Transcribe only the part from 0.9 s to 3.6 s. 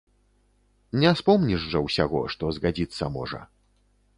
Не спомніш жа ўсяго, што згадзіцца можа.